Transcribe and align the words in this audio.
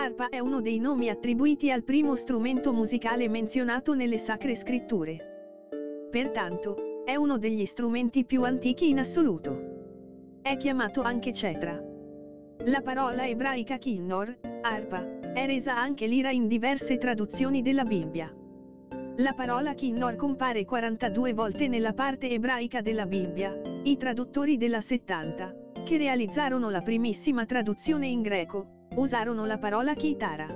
Arpa 0.00 0.28
è 0.28 0.38
uno 0.38 0.60
dei 0.60 0.78
nomi 0.78 1.08
attribuiti 1.08 1.72
al 1.72 1.82
primo 1.82 2.14
strumento 2.14 2.72
musicale 2.72 3.28
menzionato 3.28 3.94
nelle 3.94 4.16
Sacre 4.16 4.54
Scritture. 4.54 6.06
Pertanto, 6.08 7.02
è 7.04 7.16
uno 7.16 7.36
degli 7.36 7.66
strumenti 7.66 8.24
più 8.24 8.44
antichi 8.44 8.90
in 8.90 9.00
assoluto. 9.00 10.38
È 10.40 10.56
chiamato 10.56 11.02
anche 11.02 11.32
cetra. 11.32 11.82
La 12.66 12.80
parola 12.80 13.26
ebraica 13.26 13.76
kinnor, 13.78 14.38
arpa, 14.62 15.18
è 15.34 15.46
resa 15.46 15.76
anche 15.76 16.06
lira 16.06 16.30
in 16.30 16.46
diverse 16.46 16.96
traduzioni 16.96 17.60
della 17.60 17.82
Bibbia. 17.82 18.32
La 19.16 19.32
parola 19.32 19.74
kinnor 19.74 20.14
compare 20.14 20.64
42 20.64 21.32
volte 21.32 21.66
nella 21.66 21.92
parte 21.92 22.30
ebraica 22.30 22.82
della 22.82 23.06
Bibbia, 23.06 23.60
i 23.82 23.96
traduttori 23.96 24.58
della 24.58 24.80
70, 24.80 25.72
che 25.84 25.98
realizzarono 25.98 26.70
la 26.70 26.82
primissima 26.82 27.44
traduzione 27.46 28.06
in 28.06 28.22
greco, 28.22 28.76
usarono 28.96 29.46
la 29.46 29.58
parola 29.58 29.94
chitara. 29.94 30.46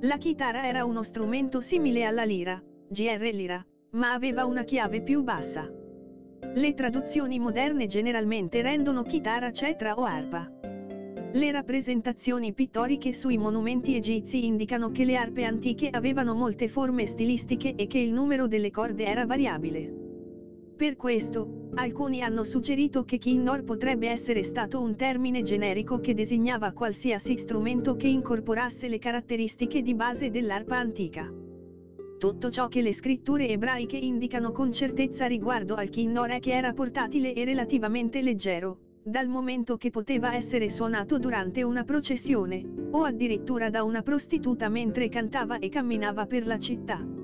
La 0.00 0.16
chitara 0.16 0.66
era 0.66 0.84
uno 0.84 1.02
strumento 1.02 1.60
simile 1.60 2.04
alla 2.04 2.24
lira, 2.24 2.62
gr 2.88 3.30
lira, 3.32 3.64
ma 3.90 4.12
aveva 4.12 4.44
una 4.44 4.64
chiave 4.64 5.02
più 5.02 5.22
bassa. 5.22 5.70
Le 6.54 6.74
traduzioni 6.74 7.38
moderne 7.38 7.86
generalmente 7.86 8.62
rendono 8.62 9.02
chitara 9.02 9.52
cetra 9.52 9.94
o 9.94 10.04
arpa. 10.04 10.50
Le 11.32 11.50
rappresentazioni 11.52 12.52
pittoriche 12.52 13.12
sui 13.12 13.38
monumenti 13.38 13.94
egizi 13.94 14.46
indicano 14.46 14.90
che 14.90 15.04
le 15.04 15.16
arpe 15.16 15.44
antiche 15.44 15.88
avevano 15.90 16.34
molte 16.34 16.66
forme 16.66 17.06
stilistiche 17.06 17.74
e 17.76 17.86
che 17.86 17.98
il 17.98 18.12
numero 18.12 18.48
delle 18.48 18.70
corde 18.70 19.04
era 19.04 19.26
variabile. 19.26 19.94
Per 20.76 20.96
questo, 20.96 21.59
alcuni 21.74 22.22
hanno 22.22 22.44
suggerito 22.44 23.04
che 23.04 23.18
kinnor 23.18 23.64
potrebbe 23.64 24.08
essere 24.08 24.42
stato 24.42 24.80
un 24.80 24.96
termine 24.96 25.42
generico 25.42 26.00
che 26.00 26.14
designava 26.14 26.72
qualsiasi 26.72 27.38
strumento 27.38 27.96
che 27.96 28.08
incorporasse 28.08 28.88
le 28.88 28.98
caratteristiche 28.98 29.82
di 29.82 29.94
base 29.94 30.30
dell'arpa 30.30 30.76
antica. 30.76 31.32
Tutto 32.18 32.50
ciò 32.50 32.68
che 32.68 32.82
le 32.82 32.92
scritture 32.92 33.48
ebraiche 33.48 33.96
indicano 33.96 34.52
con 34.52 34.72
certezza 34.72 35.26
riguardo 35.26 35.74
al 35.74 35.88
kinnor 35.88 36.28
è 36.30 36.40
che 36.40 36.52
era 36.52 36.72
portatile 36.72 37.32
e 37.32 37.44
relativamente 37.44 38.20
leggero, 38.20 38.98
dal 39.02 39.28
momento 39.28 39.76
che 39.78 39.90
poteva 39.90 40.34
essere 40.34 40.68
suonato 40.68 41.18
durante 41.18 41.62
una 41.62 41.84
processione, 41.84 42.62
o 42.90 43.04
addirittura 43.04 43.70
da 43.70 43.82
una 43.84 44.02
prostituta 44.02 44.68
mentre 44.68 45.08
cantava 45.08 45.58
e 45.58 45.70
camminava 45.70 46.26
per 46.26 46.46
la 46.46 46.58
città. 46.58 47.19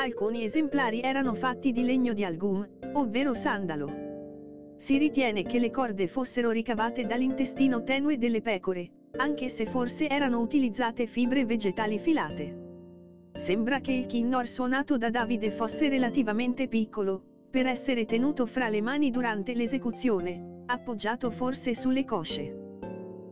Alcuni 0.00 0.44
esemplari 0.44 1.00
erano 1.00 1.34
fatti 1.34 1.72
di 1.72 1.82
legno 1.82 2.12
di 2.12 2.24
algum, 2.24 2.64
ovvero 2.92 3.34
sandalo. 3.34 4.76
Si 4.76 4.96
ritiene 4.96 5.42
che 5.42 5.58
le 5.58 5.72
corde 5.72 6.06
fossero 6.06 6.52
ricavate 6.52 7.04
dall'intestino 7.04 7.82
tenue 7.82 8.16
delle 8.16 8.40
pecore, 8.40 8.88
anche 9.16 9.48
se 9.48 9.66
forse 9.66 10.08
erano 10.08 10.38
utilizzate 10.38 11.08
fibre 11.08 11.44
vegetali 11.44 11.98
filate. 11.98 13.30
Sembra 13.32 13.80
che 13.80 13.90
il 13.90 14.06
kinnor 14.06 14.46
suonato 14.46 14.96
da 14.98 15.10
Davide 15.10 15.50
fosse 15.50 15.88
relativamente 15.88 16.68
piccolo, 16.68 17.20
per 17.50 17.66
essere 17.66 18.04
tenuto 18.04 18.46
fra 18.46 18.68
le 18.68 18.80
mani 18.80 19.10
durante 19.10 19.52
l'esecuzione, 19.52 20.62
appoggiato 20.66 21.32
forse 21.32 21.74
sulle 21.74 22.04
cosce. 22.04 22.78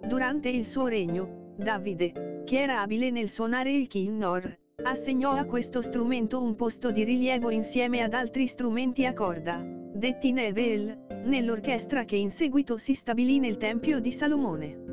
Durante 0.05 0.49
il 0.49 0.67
suo 0.67 0.89
regno, 0.89 1.55
Davide, 1.57 2.43
che 2.45 2.61
era 2.61 2.81
abile 2.81 3.11
nel 3.11 3.29
suonare 3.29 3.71
il 3.71 3.87
kinnor, 3.87 4.65
assegnò 4.89 5.33
a 5.33 5.45
questo 5.45 5.83
strumento 5.83 6.41
un 6.41 6.55
posto 6.55 6.93
di 6.93 7.03
rilievo 7.03 7.51
insieme 7.51 8.03
ad 8.03 8.15
altri 8.15 8.47
strumenti 8.47 9.05
a 9.05 9.13
corda, 9.13 9.61
detti 9.93 10.31
nevel, 10.31 11.07
nell'orchestra 11.25 12.05
che 12.05 12.15
in 12.15 12.31
seguito 12.31 12.77
si 12.77 12.95
stabilì 12.95 13.41
nel 13.41 13.57
Tempio 13.57 13.99
di 13.99 14.13
Salomone. 14.13 14.85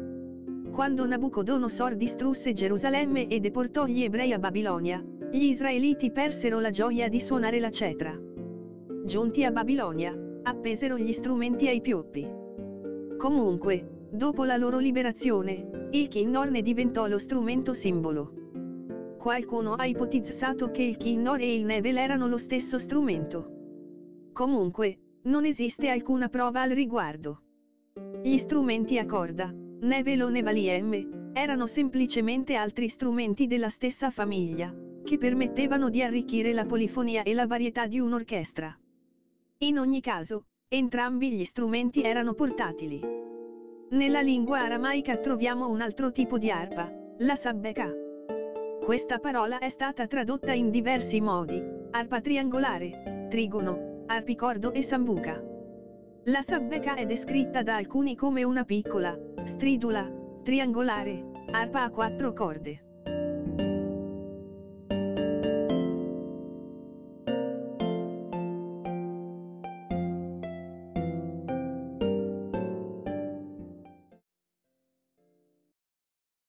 Quando 0.72 1.06
Nabucodonosor 1.06 1.96
distrusse 1.96 2.54
Gerusalemme 2.54 3.28
e 3.28 3.40
deportò 3.40 3.86
gli 3.86 4.02
ebrei 4.02 4.34
a 4.34 4.40
Babilonia, 4.40 5.04
gli 5.32 5.46
israeliti 5.46 6.12
persero 6.12 6.60
la 6.60 6.72
gioia 6.72 7.08
di 7.08 7.22
suonare 7.22 7.60
la 7.60 7.70
cetra. 7.70 8.20
Giunti 9.06 9.46
a 9.46 9.52
Babilonia, 9.52 10.18
appesero 10.42 10.98
gli 10.98 11.12
strumenti 11.12 11.68
ai 11.68 11.82
pioppi. 11.82 12.28
Comunque, 13.18 14.08
dopo 14.10 14.44
la 14.44 14.58
loro 14.58 14.80
liberazione, 14.80 15.90
il 15.92 16.08
kinnor 16.08 16.50
ne 16.50 16.64
diventò 16.64 17.06
lo 17.06 17.20
strumento 17.20 17.76
simbolo. 17.76 18.43
Qualcuno 19.24 19.76
ha 19.76 19.86
ipotizzato 19.86 20.70
che 20.70 20.82
il 20.82 20.98
kinnor 20.98 21.40
e 21.40 21.56
il 21.56 21.64
nevel 21.64 21.96
erano 21.96 22.28
lo 22.28 22.38
stesso 22.38 22.78
strumento. 22.78 24.32
Comunque, 24.34 25.22
non 25.24 25.46
esiste 25.46 25.88
alcuna 25.88 26.28
prova 26.28 26.60
al 26.60 26.72
riguardo. 26.72 27.44
Gli 28.22 28.38
strumenti 28.38 28.98
a 28.98 29.06
corda, 29.06 29.50
nevel 29.80 30.24
o 30.24 30.28
nevaliem, 30.28 31.32
erano 31.32 31.68
semplicemente 31.68 32.56
altri 32.56 32.90
strumenti 32.90 33.48
della 33.48 33.70
stessa 33.70 34.10
famiglia, 34.10 34.76
che 35.06 35.18
permettevano 35.18 35.88
di 35.88 36.04
arricchire 36.04 36.52
la 36.52 36.66
polifonia 36.66 37.24
e 37.24 37.34
la 37.34 37.48
varietà 37.48 37.88
di 37.88 38.02
un'orchestra. 38.02 38.78
In 39.60 39.80
ogni 39.80 40.02
caso, 40.02 40.48
entrambi 40.68 41.32
gli 41.32 41.46
strumenti 41.46 42.02
erano 42.02 42.34
portatili. 42.34 43.00
Nella 43.92 44.20
lingua 44.20 44.64
aramaica 44.64 45.16
troviamo 45.16 45.70
un 45.70 45.80
altro 45.80 46.12
tipo 46.12 46.38
di 46.38 46.52
arpa, 46.52 46.92
la 47.20 47.36
sabbeka. 47.36 48.03
Questa 48.84 49.18
parola 49.18 49.60
è 49.60 49.70
stata 49.70 50.08
tradotta 50.08 50.52
in 50.52 50.70
diversi 50.70 51.22
modi, 51.22 51.64
arpa 51.92 52.20
triangolare, 52.20 53.28
trigono, 53.30 54.04
arpicordo 54.08 54.74
e 54.74 54.84
sambuca. 54.84 55.42
La 56.26 56.42
sabbeka 56.42 56.96
è 56.96 57.06
descritta 57.06 57.64
da 57.64 57.78
alcuni 57.78 58.18
come 58.18 58.44
una 58.44 58.66
piccola, 58.66 59.18
stridula, 59.46 60.06
triangolare, 60.44 61.32
arpa 61.52 61.84
a 61.84 61.90
quattro 61.92 62.34
corde. 62.34 62.93